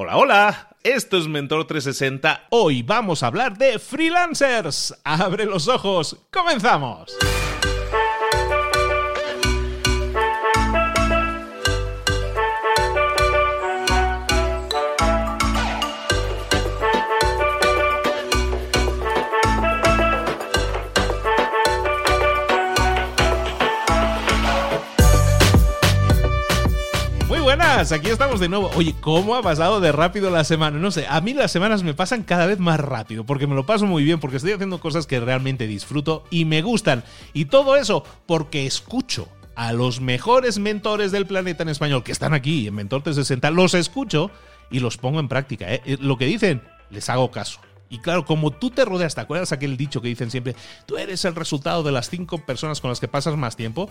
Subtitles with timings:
[0.00, 2.46] Hola, hola, esto es Mentor 360.
[2.50, 4.94] Hoy vamos a hablar de freelancers.
[5.02, 7.18] Abre los ojos, comenzamos.
[27.78, 28.72] Aquí estamos de nuevo.
[28.74, 30.78] Oye, ¿cómo ha pasado de rápido la semana?
[30.78, 33.66] No sé, a mí las semanas me pasan cada vez más rápido, porque me lo
[33.66, 37.04] paso muy bien, porque estoy haciendo cosas que realmente disfruto y me gustan.
[37.32, 42.34] Y todo eso porque escucho a los mejores mentores del planeta en español que están
[42.34, 44.32] aquí en Mentor 360, los escucho
[44.72, 45.72] y los pongo en práctica.
[45.72, 45.80] ¿eh?
[45.84, 47.60] Eh, lo que dicen, les hago caso.
[47.90, 50.54] Y claro, como tú te rodeas, ¿te acuerdas aquel dicho que dicen siempre?
[50.86, 53.88] Tú eres el resultado de las cinco personas con las que pasas más tiempo.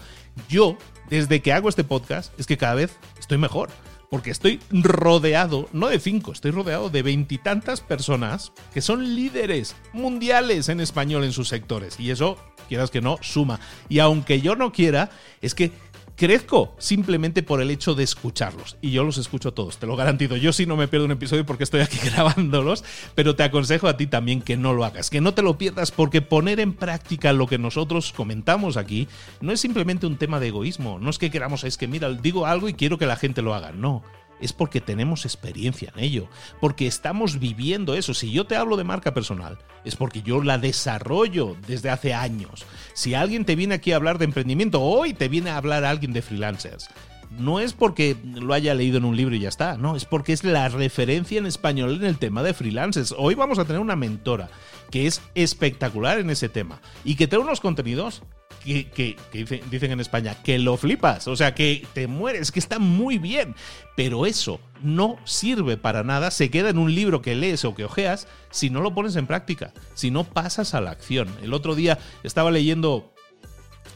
[0.49, 0.77] Yo,
[1.09, 3.69] desde que hago este podcast, es que cada vez estoy mejor.
[4.09, 10.69] Porque estoy rodeado, no de cinco, estoy rodeado de veintitantas personas que son líderes mundiales
[10.69, 11.99] en español en sus sectores.
[11.99, 12.37] Y eso,
[12.69, 13.59] quieras que no, suma.
[13.89, 15.09] Y aunque yo no quiera,
[15.41, 15.73] es que
[16.17, 18.75] crezco simplemente por el hecho de escucharlos.
[18.81, 20.35] Y yo los escucho todos, te lo garantizo.
[20.35, 22.83] Yo sí no me pierdo un episodio porque estoy aquí grabándolos,
[23.15, 25.91] pero te aconsejo a ti también que no lo hagas, que no te lo pierdas
[25.91, 29.07] porque poner en práctica lo que nosotros comentamos aquí
[29.39, 30.99] no es simplemente un tema de egoísmo.
[30.99, 33.53] No es que queramos, es que mira, digo algo y quiero que la gente lo
[33.53, 33.71] haga.
[33.71, 34.03] No
[34.39, 38.13] es porque tenemos experiencia en ello, porque estamos viviendo eso.
[38.13, 42.65] Si yo te hablo de marca personal, es porque yo la desarrollo desde hace años.
[42.93, 46.13] Si alguien te viene aquí a hablar de emprendimiento, hoy te viene a hablar alguien
[46.13, 46.89] de freelancers.
[47.31, 50.33] No es porque lo haya leído en un libro y ya está, no, es porque
[50.33, 53.13] es la referencia en español en el tema de freelancers.
[53.17, 54.49] Hoy vamos a tener una mentora
[54.89, 58.23] que es espectacular en ese tema y que trae unos contenidos
[58.63, 59.15] que,
[59.71, 63.55] dicen, en España, que lo flipas, o sea, que te mueres, que está muy bien,
[63.95, 67.85] pero eso no sirve para nada, se queda en un libro que lees o que
[67.85, 71.29] ojeas si no lo pones en práctica, si no pasas a la acción.
[71.41, 73.13] El otro día estaba leyendo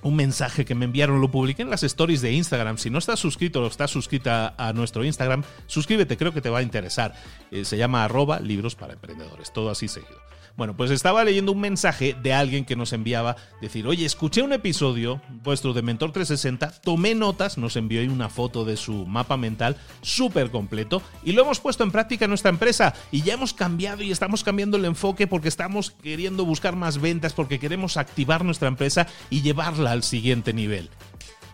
[0.03, 2.77] un mensaje que me enviaron, lo publiqué en las stories de Instagram.
[2.77, 6.59] Si no estás suscrito o estás suscrita a nuestro Instagram, suscríbete, creo que te va
[6.59, 7.13] a interesar.
[7.51, 10.19] Eh, se llama arroba libros para emprendedores, todo así seguido.
[10.57, 14.51] Bueno, pues estaba leyendo un mensaje de alguien que nos enviaba decir, oye, escuché un
[14.51, 19.37] episodio vuestro de Mentor 360, tomé notas, nos envió ahí una foto de su mapa
[19.37, 23.53] mental súper completo y lo hemos puesto en práctica en nuestra empresa y ya hemos
[23.53, 28.43] cambiado y estamos cambiando el enfoque porque estamos queriendo buscar más ventas, porque queremos activar
[28.43, 30.89] nuestra empresa y llevarla al siguiente nivel.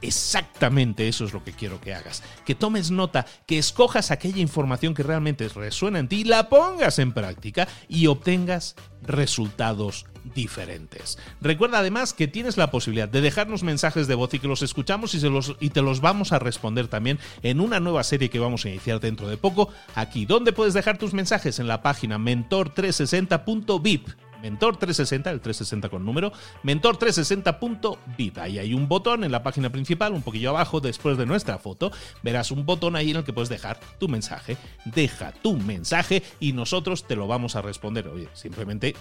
[0.02, 2.24] Exactamente eso es lo que quiero que hagas.
[2.46, 7.14] Que tomes nota, que escojas aquella información que realmente resuena en ti, la pongas en
[7.14, 10.06] práctica y obtengas resultados
[10.36, 11.18] diferentes.
[11.42, 15.14] Recuerda además que tienes la posibilidad de dejarnos mensajes de voz y que los escuchamos
[15.16, 18.66] y, los, y te los vamos a responder también en una nueva serie que vamos
[18.66, 24.10] a iniciar dentro de poco aquí, donde puedes dejar tus mensajes en la página mentor360.vip
[24.42, 26.32] Mentor 360, el 360 con número,
[26.64, 28.38] mentor360.vip.
[28.38, 31.92] Ahí hay un botón en la página principal, un poquillo abajo, después de nuestra foto,
[32.24, 34.58] verás un botón ahí en el que puedes dejar tu mensaje.
[34.86, 38.08] Deja tu mensaje y nosotros te lo vamos a responder.
[38.08, 38.96] Oye, simplemente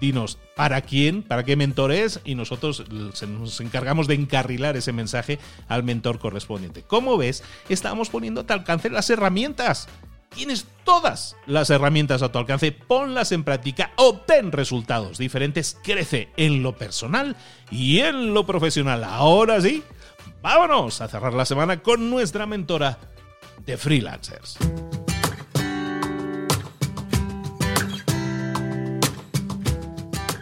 [0.00, 5.38] dinos para quién, para qué mentor es y nosotros nos encargamos de encarrilar ese mensaje
[5.68, 6.82] al mentor correspondiente.
[6.82, 9.88] Como ves, estamos poniendo a tu alcance las herramientas
[10.34, 16.62] Tienes todas las herramientas a tu alcance, ponlas en práctica, obtén resultados diferentes, crece en
[16.62, 17.36] lo personal
[17.70, 19.04] y en lo profesional.
[19.04, 19.82] Ahora sí,
[20.42, 22.98] vámonos a cerrar la semana con nuestra mentora
[23.64, 24.58] de freelancers.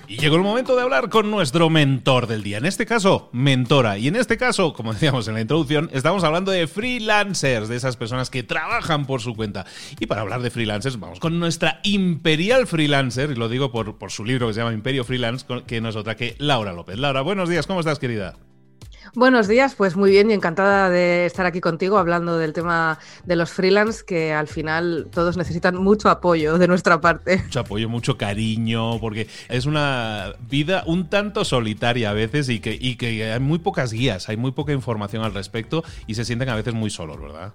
[0.09, 2.59] Y llegó el momento de hablar con nuestro mentor del día.
[2.59, 3.99] En este caso, mentora.
[3.99, 7.97] Y en este caso, como decíamos en la introducción, estamos hablando de freelancers, de esas
[7.97, 9.67] personas que trabajan por su cuenta.
[9.99, 14.13] Y para hablar de freelancers, vamos con nuestra imperial freelancer, y lo digo por, por
[14.13, 16.99] su libro que se llama Imperio Freelance, que no es otra que Laura López.
[16.99, 18.37] Laura, buenos días, ¿cómo estás, querida?
[19.15, 23.37] Buenos días, pues muy bien y encantada de estar aquí contigo hablando del tema de
[23.37, 27.39] los freelance, que al final todos necesitan mucho apoyo de nuestra parte.
[27.47, 32.77] Mucho apoyo, mucho cariño, porque es una vida un tanto solitaria a veces y que,
[32.79, 36.49] y que hay muy pocas guías, hay muy poca información al respecto y se sienten
[36.49, 37.55] a veces muy solos, ¿verdad?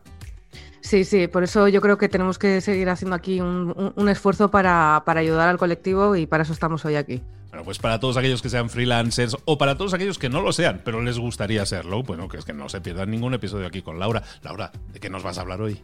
[0.81, 5.03] Sí, sí, por eso yo creo que tenemos que seguir haciendo aquí un, esfuerzo para,
[5.05, 7.21] para ayudar al colectivo y para eso estamos hoy aquí.
[7.51, 10.53] Bueno, pues para todos aquellos que sean freelancers o para todos aquellos que no lo
[10.53, 13.81] sean, pero les gustaría serlo, bueno, que es que no se pierdan ningún episodio aquí
[13.81, 14.23] con Laura.
[14.41, 15.81] Laura, ¿de qué nos vas a hablar hoy?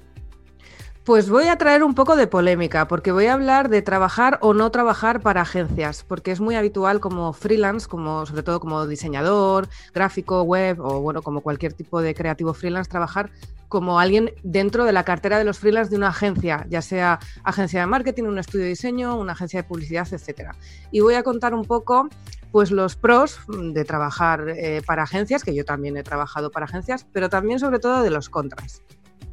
[1.08, 4.54] Pues voy a traer un poco de polémica, porque voy a hablar de trabajar o
[4.54, 9.70] no trabajar para agencias, porque es muy habitual como freelance, como sobre todo como diseñador,
[9.94, 13.32] gráfico, web o bueno, como cualquier tipo de creativo freelance, trabajar
[13.70, 17.80] como alguien dentro de la cartera de los freelance de una agencia, ya sea agencia
[17.80, 20.58] de marketing, un estudio de diseño, una agencia de publicidad, etcétera.
[20.92, 22.10] Y voy a contar un poco
[22.52, 27.08] pues los pros de trabajar eh, para agencias, que yo también he trabajado para agencias,
[27.14, 28.82] pero también sobre todo de los contras.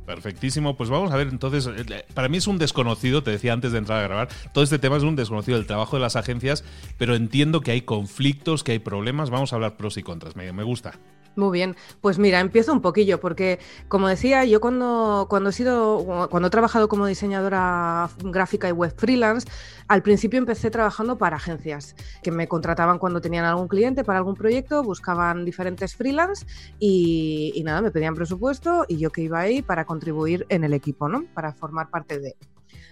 [0.06, 3.72] Perfectísimo, pues vamos a ver entonces, eh, para mí es un desconocido, te decía antes
[3.72, 6.62] de entrar a grabar, todo este tema es un desconocido del trabajo de las agencias,
[6.98, 10.52] pero entiendo que hay conflictos, que hay problemas, vamos a hablar pros y contras, me,
[10.52, 10.98] me gusta.
[11.36, 13.58] Muy bien, pues mira, empiezo un poquillo, porque
[13.88, 18.94] como decía, yo cuando, cuando he sido, cuando he trabajado como diseñadora gráfica y web
[18.96, 19.48] freelance,
[19.88, 24.36] al principio empecé trabajando para agencias que me contrataban cuando tenían algún cliente para algún
[24.36, 26.46] proyecto, buscaban diferentes freelance
[26.78, 30.72] y, y nada, me pedían presupuesto y yo que iba ahí para contribuir en el
[30.72, 31.24] equipo, ¿no?
[31.34, 32.36] Para formar parte de.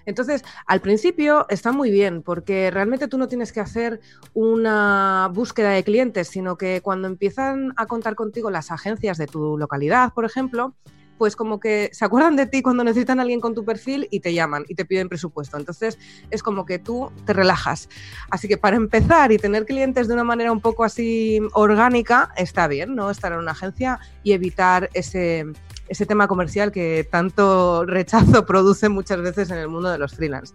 [0.07, 4.01] Entonces, al principio está muy bien porque realmente tú no tienes que hacer
[4.35, 9.59] una búsqueda de clientes, sino que cuando empiezan a contar contigo las agencias de tu
[9.59, 10.75] localidad, por ejemplo,
[11.23, 14.19] pues como que se acuerdan de ti cuando necesitan a alguien con tu perfil y
[14.19, 15.57] te llaman y te piden presupuesto.
[15.57, 15.97] Entonces
[16.31, 17.89] es como que tú te relajas.
[18.29, 22.67] Así que para empezar y tener clientes de una manera un poco así orgánica, está
[22.67, 23.09] bien, ¿no?
[23.09, 25.47] Estar en una agencia y evitar ese,
[25.89, 30.55] ese tema comercial que tanto rechazo produce muchas veces en el mundo de los freelance.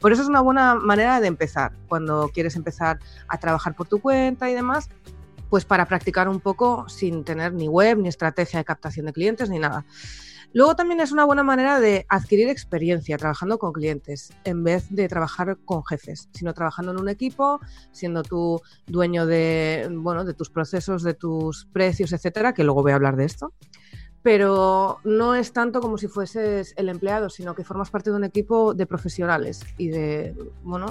[0.00, 4.00] Por eso es una buena manera de empezar, cuando quieres empezar a trabajar por tu
[4.00, 4.88] cuenta y demás,
[5.48, 9.48] pues para practicar un poco sin tener ni web, ni estrategia de captación de clientes,
[9.48, 9.84] ni nada.
[10.52, 15.08] Luego también es una buena manera de adquirir experiencia trabajando con clientes en vez de
[15.08, 17.60] trabajar con jefes, sino trabajando en un equipo,
[17.92, 22.92] siendo tú dueño de, bueno, de tus procesos, de tus precios, etcétera, que luego voy
[22.92, 23.52] a hablar de esto
[24.26, 28.24] pero no es tanto como si fueses el empleado, sino que formas parte de un
[28.24, 30.34] equipo de profesionales y de,
[30.64, 30.86] bueno,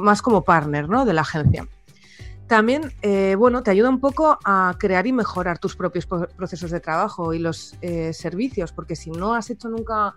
[0.00, 1.04] más como partner ¿no?
[1.04, 1.68] de la agencia.
[2.48, 6.80] También, eh, bueno, te ayuda un poco a crear y mejorar tus propios procesos de
[6.80, 10.16] trabajo y los eh, servicios, porque si no has hecho nunca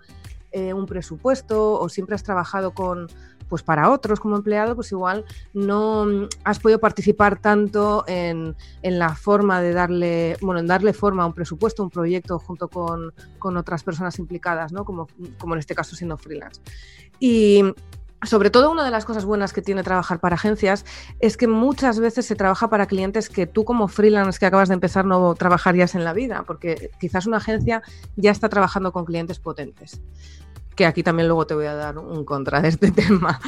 [0.50, 3.06] eh, un presupuesto o siempre has trabajado con,
[3.48, 9.14] pues para otros como empleado, pues igual no mm, has podido participar tanto en, la
[9.14, 13.84] forma de darle, bueno, en darle forma a un presupuesto, un proyecto junto con, otras
[13.84, 14.84] personas implicadas, ¿no?
[14.84, 15.06] Como,
[15.38, 16.60] como en este caso siendo freelance.
[17.20, 17.62] Y
[18.22, 20.84] sobre todo una de las cosas buenas que tiene trabajar para agencias
[21.20, 24.74] es que muchas veces se trabaja para clientes que tú como freelance que acabas de
[24.74, 27.82] empezar no trabajarías en la vida, porque quizás una agencia
[28.16, 30.00] ya está trabajando con clientes potentes
[30.76, 33.40] que aquí también luego te voy a dar un contra de este tema.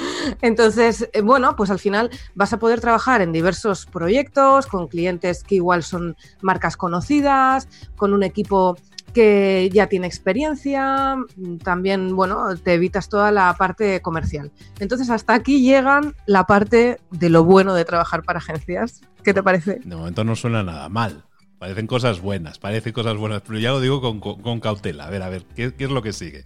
[0.43, 5.45] Entonces, eh, bueno, pues al final vas a poder trabajar en diversos proyectos con clientes
[5.45, 8.77] que igual son marcas conocidas, con un equipo
[9.15, 11.17] que ya tiene experiencia,
[11.65, 14.53] también, bueno, te evitas toda la parte comercial.
[14.79, 19.01] Entonces, hasta aquí llegan la parte de lo bueno de trabajar para agencias.
[19.25, 19.81] ¿Qué te parece?
[19.85, 21.25] De momento no suena nada mal.
[21.59, 25.07] Parecen cosas buenas, parecen cosas buenas, pero ya lo digo con, cautela.
[25.07, 26.45] A ver, a ver, ¿qué, ¿qué es lo que sigue?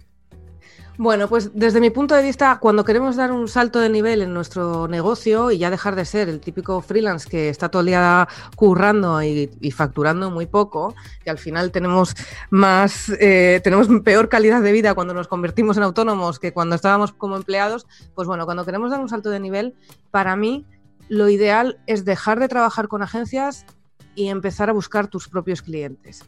[0.97, 4.31] Bueno, pues desde mi punto de vista, cuando queremos dar un salto de nivel en
[4.31, 8.27] nuestro negocio y ya dejar de ser el típico freelance que está todo el día
[8.55, 10.93] currando y, facturando muy poco,
[11.25, 12.13] y al final tenemos
[12.51, 17.11] más, eh, tenemos peor calidad de vida cuando nos convertimos en autónomos que cuando estábamos
[17.11, 19.73] como empleados, pues bueno, cuando queremos dar un salto de nivel,
[20.11, 20.63] para mí
[21.09, 23.65] lo ideal es dejar de trabajar con agencias
[24.13, 26.23] y empezar a buscar tus propios clientes.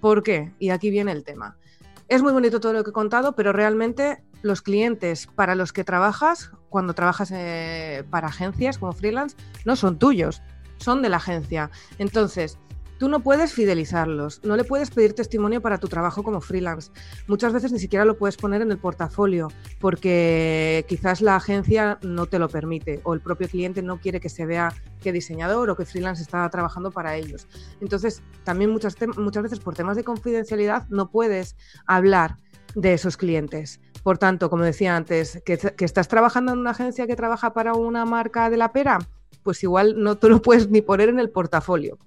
[0.00, 0.54] ¿Por qué?
[0.58, 1.58] Y aquí viene el tema
[2.08, 5.84] es muy bonito todo lo que he contado, pero realmente los clientes para los que
[5.84, 10.42] trabajas, cuando trabajas eh, para agencias como freelance, no son tuyos,
[10.78, 11.70] son de la agencia.
[11.98, 12.58] Entonces,
[12.98, 16.90] Tú no puedes fidelizarlos, no le puedes pedir testimonio para tu trabajo como freelance.
[17.26, 19.48] Muchas veces ni siquiera lo puedes poner en el portafolio
[19.80, 24.30] porque quizás la agencia no te lo permite o el propio cliente no quiere que
[24.30, 24.72] se vea
[25.02, 27.46] qué diseñador o qué freelance está trabajando para ellos.
[27.82, 31.54] Entonces, también muchas, muchas veces por temas de confidencialidad no puedes
[31.86, 32.36] hablar
[32.74, 33.78] de esos clientes.
[34.02, 37.74] Por tanto, como decía antes, que, que estás trabajando en una agencia que trabaja para
[37.74, 38.98] una marca de la pera,
[39.42, 41.98] pues igual no te lo puedes ni poner en el portafolio.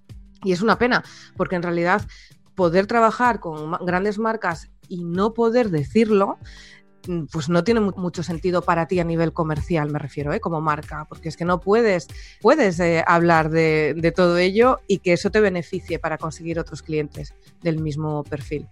[0.43, 1.03] Y es una pena,
[1.36, 2.01] porque en realidad
[2.55, 6.38] poder trabajar con grandes marcas y no poder decirlo,
[7.08, 10.39] mm, pues no tiene mucho sentido para ti a nivel comercial, me refiero, ¿eh?
[10.39, 12.08] como marca, porque es que no puedes,
[12.41, 16.81] puedes eh, hablar de, de, todo ello y que eso te beneficie para conseguir otros
[16.81, 18.67] clientes del mismo perfil.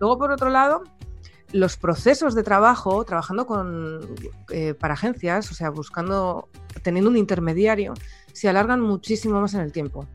[0.00, 0.82] Luego, por otro lado,
[1.52, 4.00] los procesos de trabajo, trabajando con,
[4.50, 6.48] eh, para agencias, o sea, buscando,
[6.82, 7.94] teniendo un intermediario,
[8.32, 10.06] se alargan muchísimo más en el tiempo.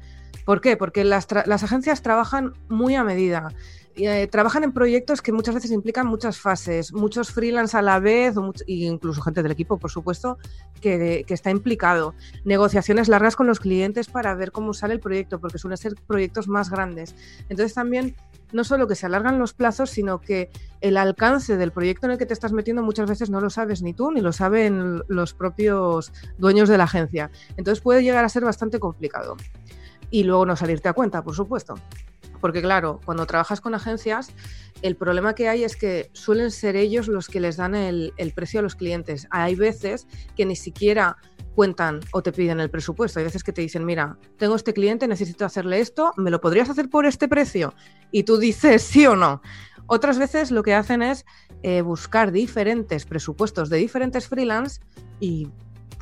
[0.45, 0.77] ¿Por qué?
[0.77, 3.49] Porque las, agencias trabajan muy a medida.
[3.95, 8.35] eh, trabajan en proyectos que muchas veces implican muchas fases, muchos freelance a la vez,
[8.67, 10.37] incluso gente del equipo, por supuesto,
[10.81, 12.13] que, que, está implicado.
[12.43, 16.47] Negociaciones largas con los clientes para ver cómo sale el proyecto, porque suelen ser proyectos
[16.47, 17.15] más grandes.
[17.49, 18.15] Entonces también
[18.51, 20.49] no solo que se alargan los plazos, sino que
[20.81, 23.81] el alcance del proyecto en el que te estás metiendo muchas veces no lo sabes
[23.81, 27.31] ni tú, ni lo saben los propios dueños de la agencia.
[27.57, 29.35] Entonces puede llegar a ser bastante complicado.
[30.15, 31.75] Y luego no salirte a cuenta, por supuesto.
[32.39, 34.31] Porque claro, cuando trabajas con agencias,
[34.81, 38.61] el problema que hay es que suelen ser ellos los que les dan el, precio
[38.61, 39.27] a los clientes.
[39.29, 40.07] Hay veces
[40.37, 41.17] que ni siquiera
[41.53, 43.19] cuentan o te piden el presupuesto.
[43.19, 46.69] Hay veces que te dicen, mira, tengo este cliente, necesito hacerle esto, ¿me lo podrías
[46.69, 47.73] hacer por este precio?
[48.09, 49.41] Y tú dices sí o no.
[49.87, 51.25] Otras veces lo que hacen es
[51.61, 54.79] eh, buscar diferentes presupuestos de diferentes freelance
[55.19, 55.49] y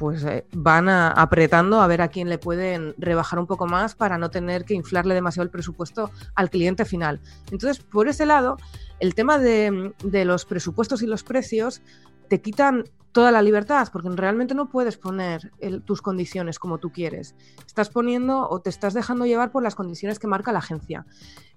[0.04, 4.18] pues eh, van apretando a ver a quién le pueden rebajar un poco más para
[4.18, 7.22] no tener que inflarle demasiado el presupuesto al cliente final.
[7.54, 8.58] Entonces, por ese lado,
[9.00, 11.82] el tema de, los presupuestos y los precios
[12.28, 12.84] te quitan
[13.14, 15.54] toda la libertad, porque realmente no puedes poner
[15.86, 17.34] tus condiciones como tú quieres.
[17.66, 21.06] Estás poniendo o te estás dejando llevar por las condiciones que marca la agencia.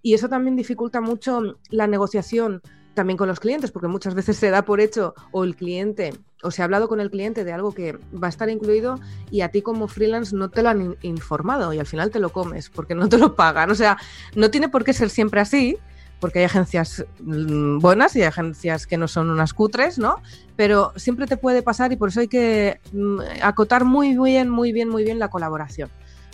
[0.02, 2.62] Y eso también dificulta mucho la negociación
[2.94, 6.14] también con los clientes, porque muchas veces se da por hecho o el cliente,
[6.50, 8.98] se ha hablado con el cliente de algo que va a estar incluido
[9.30, 12.30] y a ti como freelance no te lo han informado y al final te lo
[12.30, 13.70] comes porque no te lo pagan.
[13.70, 13.98] O sea,
[14.34, 15.78] no tiene por qué ser siempre así,
[16.20, 20.22] porque hay agencias mm, buenas y hay agencias que no son unas cutres, ¿no?
[20.56, 24.72] Pero siempre te puede pasar y por eso hay que mm, acotar muy bien, muy
[24.72, 25.90] bien, muy bien la colaboración.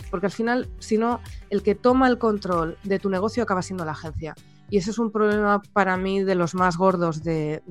[0.09, 3.83] Porque al final, si no, el que toma el control de tu negocio acaba siendo
[3.83, 4.35] la agencia.
[4.73, 7.61] Y ese es un problema para mí de los más gordos de,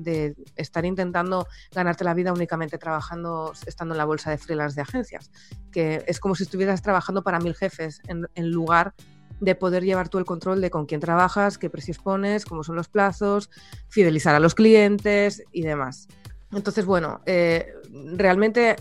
[0.55, 5.29] estar intentando ganarte la vida únicamente trabajando, estando en la bolsa de freelance de agencias,
[5.69, 8.93] que es como si estuvieras trabajando para mil jefes en, lugar
[9.41, 12.77] de poder llevar tú el control de con quién trabajas, qué precios pones, cómo son
[12.77, 13.49] los plazos,
[13.89, 16.07] fidelizar a los clientes y demás.
[16.53, 17.67] Entonces, bueno, eh,
[18.15, 18.77] realmente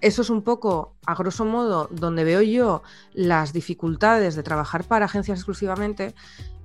[0.00, 5.04] eso es un poco, a grosso modo, donde veo yo las dificultades de trabajar para
[5.04, 6.16] agencias exclusivamente,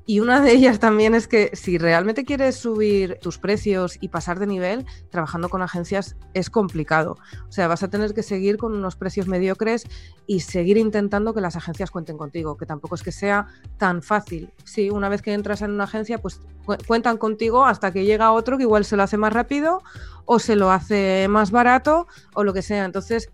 [0.08, 4.38] y una de ellas también es que si realmente quieres subir tus precios y pasar
[4.38, 7.18] de nivel, trabajando con agencias es complicado.
[7.50, 9.88] O sea, vas a tener que seguir con unos precios mediocres
[10.28, 13.48] y seguir intentando que las agencias cuenten contigo, que tampoco es que sea
[13.78, 14.52] tan fácil.
[14.64, 16.40] Sí, una vez que entras en una agencia, pues
[16.86, 19.82] cuentan contigo hasta que llega otro que igual se lo hace más rápido
[20.26, 22.86] o se lo hace más barato o lo que sea.
[22.86, 23.32] Entonces,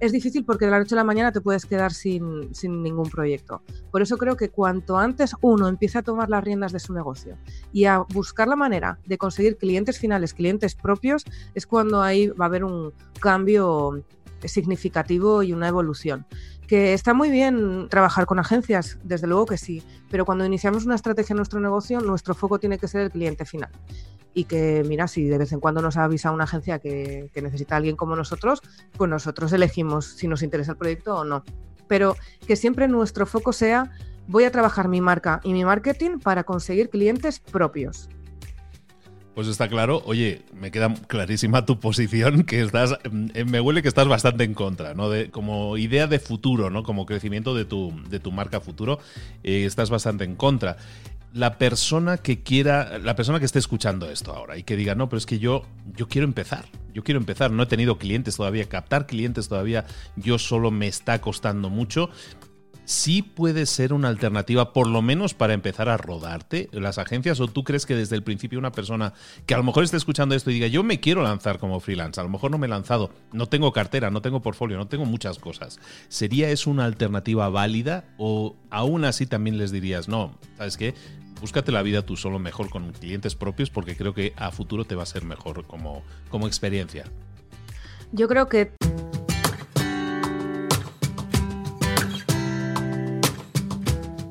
[0.00, 3.62] es difícil porque de la noche a la mañana te puedes quedar sin, ningún proyecto.
[3.90, 7.36] Por eso creo que cuanto antes uno empiece a tomar las riendas de su negocio
[7.72, 12.46] y a buscar la manera de conseguir clientes finales, clientes propios, es cuando ahí va
[12.46, 14.02] a haber un cambio
[14.44, 16.26] significativo y una evolución.
[16.66, 20.94] Que está muy bien trabajar con agencias, desde luego que sí, pero cuando iniciamos una
[20.94, 23.70] estrategia en nuestro negocio, nuestro foco tiene que ser el cliente final
[24.34, 27.78] y que, mira, si de vez en cuando nos avisa una agencia que, necesita a
[27.78, 28.60] alguien como nosotros,
[28.96, 31.44] pues nosotros elegimos si nos interesa el proyecto o no.
[31.88, 33.90] Pero que siempre nuestro foco sea,
[34.28, 38.08] voy a trabajar mi marca y mi marketing para conseguir clientes propios.
[39.34, 40.02] Pues está claro.
[40.04, 42.98] Oye, me queda clarísima tu posición, que estás,
[43.34, 45.08] eh, me huele que estás bastante en contra, ¿no?
[45.08, 46.82] De, como idea de futuro, ¿no?
[46.82, 48.98] Como crecimiento de tu, de tu marca futuro,
[49.42, 50.76] eh, estás bastante en contra
[51.32, 55.08] la persona que quiera, la persona que esté escuchando esto ahora y que diga, no,
[55.08, 55.64] pero es que yo,
[55.96, 60.38] yo quiero empezar, yo quiero empezar, no he tenido clientes todavía, captar clientes todavía, yo
[60.38, 62.10] solo me está costando mucho
[62.90, 67.38] sí puede ser una alternativa, por lo menos para empezar a rodarte las agencias?
[67.38, 69.12] ¿O tú crees que desde el principio una persona
[69.46, 72.20] que a lo mejor esté escuchando esto y diga, yo me quiero lanzar como freelance,
[72.20, 75.04] a lo mejor no me he lanzado, no tengo cartera, no tengo portfolio, no tengo
[75.04, 75.78] muchas cosas,
[76.08, 78.04] ¿sería eso una alternativa válida?
[78.18, 80.94] ¿O aún así también les dirías, no, ¿sabes qué?
[81.40, 84.96] Búscate la vida tú solo mejor con clientes propios porque creo que a futuro te
[84.96, 87.04] va a ser mejor como, como experiencia.
[88.12, 88.72] Yo creo que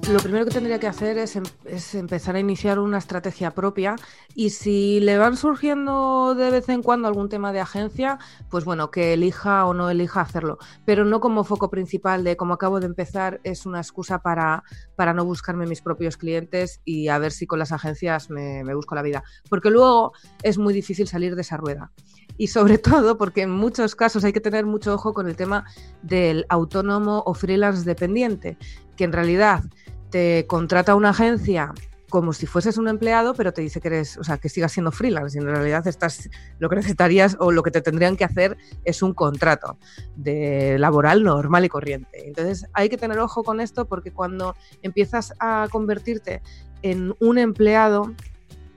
[0.09, 3.95] lo primero que tendría que hacer em, es, empezar a iniciar una estrategia propia
[4.33, 8.17] y si le van surgiendo de vez en cuando algún tema de agencia,
[8.49, 12.55] pues bueno, que elija o no elija hacerlo, pero no como foco principal de como
[12.55, 14.63] acabo de empezar es una excusa para,
[14.95, 18.73] para no buscarme mis propios clientes y a ver si con las agencias me, me
[18.73, 21.91] busco la vida, porque luego es muy difícil salir de esa rueda.
[22.37, 25.65] Y sobre todo porque en muchos casos hay que tener mucho ojo con el tema
[26.01, 28.57] del autónomo o freelance dependiente,
[28.95, 29.63] que en realidad
[30.09, 31.73] te contrata una agencia
[32.09, 34.91] como si fueses un empleado, pero te dice que eres, o sea, que sigas siendo
[34.91, 35.37] freelance.
[35.37, 39.01] Y en realidad estás, lo que necesitarías o lo que te tendrían que hacer es
[39.01, 39.77] un contrato
[40.15, 42.27] de laboral normal y corriente.
[42.27, 46.41] Entonces hay que tener ojo con esto porque cuando empiezas a convertirte
[46.81, 48.13] en un empleado,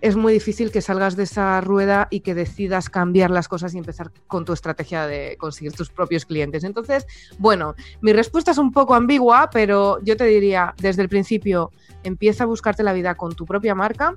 [0.02, 3.78] es muy difícil que salgas de esa rueda y que decidas cambiar las cosas y
[3.78, 6.64] empezar con tu estrategia de conseguir tus propios clientes.
[6.64, 7.06] Entonces,
[7.38, 11.70] bueno, mi respuesta es un poco ambigua, pero yo te diría, desde el principio,
[12.02, 14.16] empieza a buscarte la vida con tu propia marca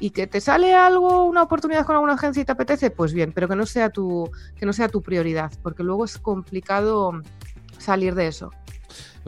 [0.00, 3.32] y que te sale algo, una oportunidad con alguna agencia y te apetece, pues bien,
[3.32, 7.20] pero que no sea tu, que no sea tu prioridad, porque luego es complicado
[7.76, 8.50] salir de eso.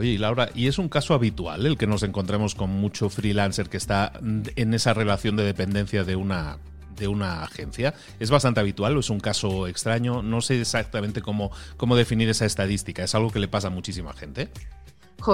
[0.00, 3.76] Oye, Laura, ¿y es un caso habitual el que nos encontremos con mucho freelancer que
[3.76, 6.56] está en esa relación de dependencia de una
[6.96, 7.94] de una agencia.
[8.18, 10.22] ¿Es bastante habitual o es un caso extraño?
[10.22, 13.04] No sé exactamente cómo, cómo definir esa estadística.
[13.04, 14.48] ¿Es algo que le pasa a muchísima gente?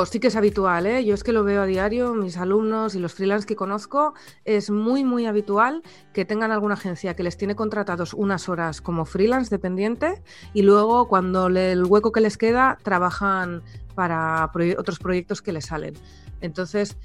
[0.06, 1.04] Sí que es habitual, ¿eh?
[1.04, 4.14] yo es que lo veo a diario, mis alumnos y los freelance que conozco,
[4.44, 9.04] es muy, muy habitual que tengan alguna agencia que les tiene contratados unas horas como
[9.04, 13.62] freelance dependiente y luego cuando el hueco que les queda trabajan
[13.94, 15.94] para otros proyectos que les salen.
[16.40, 16.96] Entonces,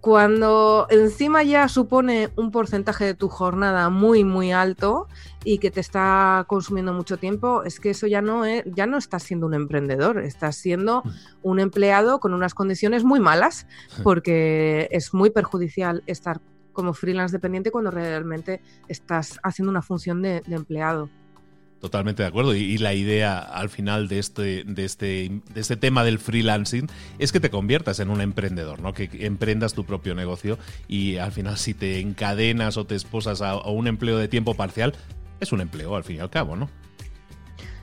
[0.00, 5.08] cuando encima ya supone un porcentaje de tu jornada muy muy alto
[5.44, 8.98] y que te está consumiendo mucho tiempo, es que eso ya no es, ya no
[8.98, 11.10] estás siendo un emprendedor, estás siendo mm.
[11.42, 13.66] un empleado con unas condiciones muy malas,
[14.02, 16.40] porque es muy perjudicial estar
[16.72, 21.08] como freelance dependiente cuando realmente estás haciendo una función de empleado.
[21.80, 22.54] Totalmente de acuerdo.
[22.54, 27.32] Y, la idea al final de este, de, este, de este tema del freelancing es
[27.32, 28.92] que te conviertas en un emprendedor, ¿no?
[28.94, 33.50] Que emprendas tu propio negocio y al final si te encadenas o te esposas a,
[33.50, 34.94] a un empleo de tiempo parcial,
[35.40, 36.70] es un empleo al fin y al cabo, ¿no?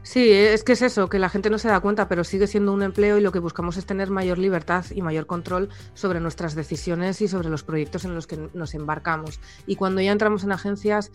[0.03, 2.73] Sí, es que es eso, que la gente no se da cuenta, pero sigue siendo
[2.73, 6.55] un empleo y lo que buscamos es tener mayor libertad y mayor control sobre nuestras
[6.55, 9.39] decisiones y sobre los proyectos en los que nos embarcamos.
[9.65, 11.09] Y cuando ya entramos en agencias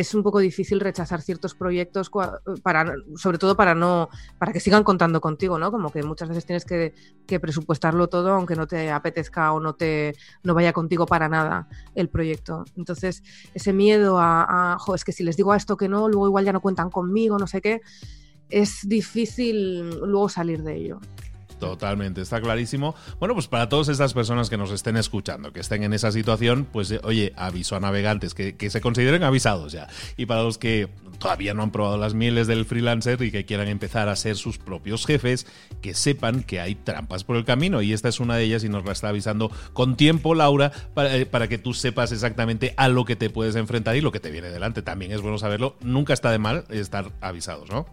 [0.00, 2.10] es un poco difícil rechazar ciertos proyectos
[2.62, 4.08] para sobre todo para no
[4.38, 5.70] para que sigan contando contigo, ¿no?
[5.70, 6.92] Como que muchas veces tienes que,
[7.40, 12.08] presupuestarlo todo aunque no te apetezca o no te no vaya contigo para nada el
[12.08, 12.64] proyecto.
[12.76, 13.22] Entonces,
[13.54, 16.44] ese miedo a, a es que si les digo a esto que no, luego igual
[16.44, 17.80] ya no cuentan conmigo, no sé qué
[18.50, 21.00] es difícil luego salir de ello.
[21.58, 22.94] Totalmente, está clarísimo.
[23.18, 26.66] Bueno, pues para todas estas personas que nos estén escuchando, que estén en esa situación,
[26.70, 29.88] pues eh, oye, aviso a navegantes, que, se consideren avisados ya.
[30.16, 33.68] Y para los que todavía no han probado las mieles del freelancer y que quieran
[33.68, 35.46] empezar a ser sus propios jefes,
[35.80, 37.82] que sepan que hay trampas por el camino.
[37.82, 41.16] Y esta es una de ellas y nos la está avisando con tiempo Laura para,
[41.16, 44.20] eh, para que tú sepas exactamente a lo que te puedes enfrentar y lo que
[44.20, 44.82] te viene delante.
[44.82, 45.76] También es bueno saberlo.
[45.80, 47.86] Nunca está de mal estar avisados, ¿no?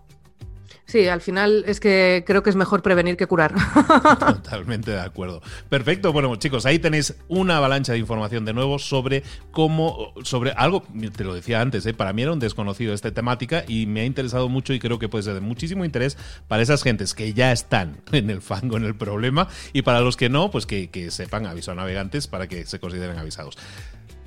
[0.91, 3.53] Sí, al final es que creo que es mejor prevenir que curar.
[4.19, 5.41] Totalmente de acuerdo.
[5.69, 6.11] Perfecto.
[6.11, 10.83] Bueno, chicos, ahí tenéis una avalancha de información de nuevo sobre cómo, sobre algo,
[11.15, 11.93] te lo decía antes, ¿eh?
[11.93, 15.07] para mí era un desconocido esta temática y me ha interesado mucho y creo que
[15.07, 16.17] puede ser de muchísimo interés
[16.49, 20.17] para esas gentes que ya están en el fango, en el problema, y para los
[20.17, 23.57] que no, pues que, que sepan aviso a navegantes para que se consideren avisados.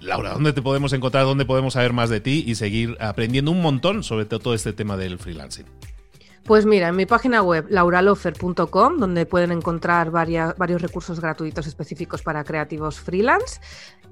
[0.01, 1.25] Laura, ¿dónde te podemos encontrar?
[1.25, 4.97] ¿Dónde podemos saber más de ti y seguir aprendiendo un montón sobre todo este tema
[4.97, 5.67] del freelancing?
[6.45, 12.45] Pues mira, en mi página web lauralofer.com, donde pueden encontrar varios recursos gratuitos específicos para
[12.45, 13.61] creativos freelance.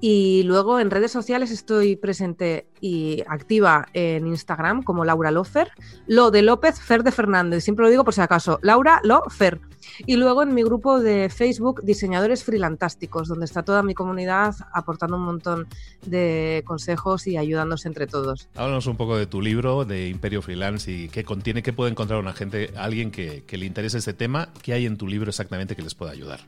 [0.01, 5.69] Y luego en redes sociales estoy presente y activa en Instagram como Laura Lofer,
[6.07, 7.63] Lo de López, Fer de Fernández.
[7.63, 9.61] Siempre lo digo por si acaso, Laura Lofer.
[10.05, 15.17] Y luego en mi grupo de Facebook, Diseñadores Freelantásticos, donde está toda mi comunidad aportando
[15.17, 15.67] un montón
[16.05, 18.49] de consejos y ayudándose entre todos.
[18.55, 22.19] Háblanos un poco de tu libro de Imperio Freelance y qué contiene, qué puede encontrar
[22.23, 25.81] una gente, alguien que, le interese este tema, qué hay en tu libro exactamente que
[25.81, 26.39] les pueda ayudar.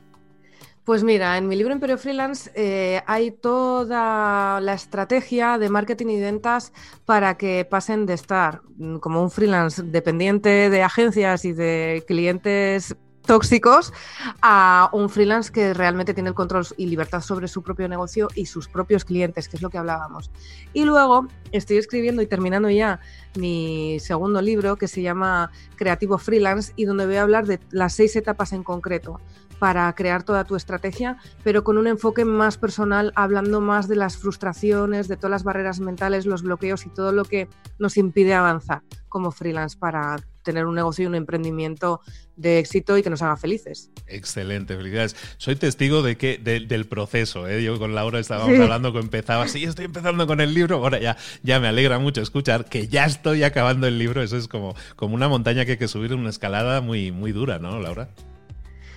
[0.84, 6.20] Pues mira, en mi libro Imperio Freelance eh, hay toda la estrategia de marketing y
[6.20, 6.72] ventas
[7.04, 12.96] para que pasen de estar mm, como un freelance dependiente de agencias y de clientes
[13.26, 13.92] tóxicos
[14.40, 18.46] a un freelance que realmente tiene el control y libertad sobre su propio negocio y
[18.46, 20.30] sus propios clientes, que es lo que hablábamos.
[20.72, 23.00] Y luego estoy escribiendo y terminando ya
[23.36, 27.94] mi segundo libro que se llama Creativo Freelance y donde voy a hablar de las
[27.94, 29.20] seis etapas en concreto
[29.58, 34.16] para crear toda tu estrategia, pero con un enfoque más personal, hablando más de las
[34.18, 38.82] frustraciones, de todas las barreras mentales, los bloqueos y todo lo que nos impide avanzar
[39.08, 42.00] como freelance para tener un negocio y un emprendimiento
[42.36, 43.90] de éxito y que nos haga felices.
[44.06, 45.16] Excelente, felicidades.
[45.38, 47.48] Soy testigo de que del proceso.
[47.48, 47.62] ¿eh?
[47.62, 50.76] Yo con Laura estábamos hablando que empezaba sí, estoy empezando con el libro.
[50.76, 54.22] Ahora ya, ya me alegra mucho escuchar que ya estoy acabando el libro.
[54.22, 57.58] Eso es como, como una montaña que hay que subir una escalada muy, muy dura,
[57.58, 58.08] ¿no, Laura?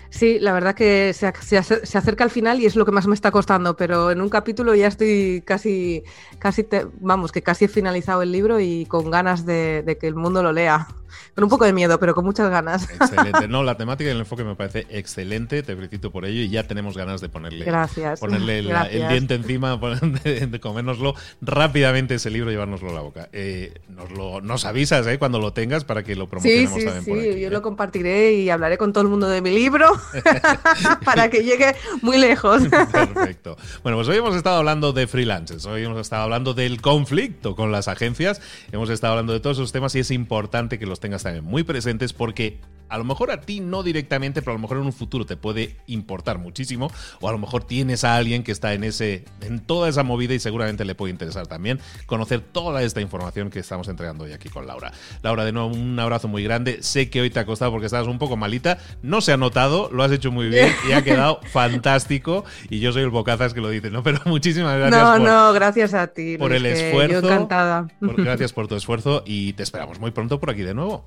[0.09, 3.31] Sí, la verdad que se, acerca al final y es lo que más me está
[3.31, 6.03] costando, pero en un capítulo ya estoy casi,
[6.39, 6.67] casi
[6.99, 10.51] vamos, que casi he finalizado el libro y con ganas de que el mundo lo
[10.51, 10.87] lea.
[11.35, 12.89] Con un poco de miedo, pero con muchas ganas.
[12.89, 13.39] Excelente.
[13.49, 15.63] No, la temática y el enfoque me parece excelente.
[15.63, 18.19] Te felicito por ello y ya tenemos ganas de ponerle, Gracias.
[18.19, 19.77] ponerle el diente encima,
[20.23, 23.29] de, comérnoslo rápidamente ese libro y llevárnoslo a la boca.
[23.31, 26.85] Eh, nos, lo, nos avisas eh, cuando lo tengas para que lo promocionemos sí, sí,
[26.85, 29.98] también sí, por yo lo compartiré y hablaré con todo el mundo de mi libro
[31.05, 32.63] para que llegue muy lejos.
[32.91, 33.57] Perfecto.
[33.83, 37.71] Bueno, pues hoy hemos estado hablando de freelancers, hoy hemos estado hablando del conflicto con
[37.71, 41.23] las agencias, hemos estado hablando de todos esos temas y es importante que los tengas
[41.23, 44.77] también muy presentes porque a lo mejor a ti no directamente, pero a lo mejor
[44.77, 48.51] en un futuro te puede importar muchísimo o a lo mejor tienes a alguien que
[48.51, 52.83] está en ese en toda esa movida y seguramente le puede interesar también conocer toda
[52.83, 54.91] esta información que estamos entregando hoy aquí con Laura.
[55.21, 56.81] Laura, de nuevo un abrazo muy grande.
[56.81, 59.89] Sé que hoy te ha costado porque estabas un poco malita, no se ha notado,
[59.91, 63.61] lo has hecho muy bien y ha quedado fantástico y yo soy el bocazas que
[63.61, 64.03] lo dice, ¿no?
[64.03, 66.37] Pero muchísimas gracias No, no, gracias a ti.
[66.37, 67.25] Por el esfuerzo.
[67.25, 67.87] encantada.
[67.99, 71.05] gracias por tu esfuerzo y te esperamos muy pronto por aquí de nuevo.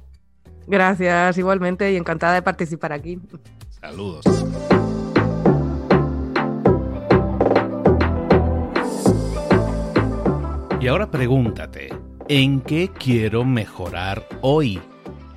[0.66, 3.18] Gracias, igualmente, y encantada de participar aquí.
[3.80, 4.24] Saludos.
[10.82, 11.94] Y ahora pregúntate,
[12.28, 14.80] ¿en qué quiero mejorar hoy?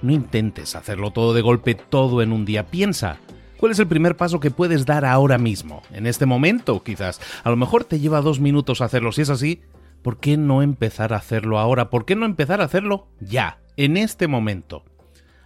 [0.01, 2.65] No intentes hacerlo todo de golpe, todo en un día.
[2.65, 3.17] Piensa,
[3.57, 5.83] ¿cuál es el primer paso que puedes dar ahora mismo?
[5.91, 7.21] En este momento, quizás.
[7.43, 9.11] A lo mejor te lleva dos minutos hacerlo.
[9.11, 9.61] Si es así,
[10.01, 11.91] ¿por qué no empezar a hacerlo ahora?
[11.91, 14.83] ¿Por qué no empezar a hacerlo ya, en este momento?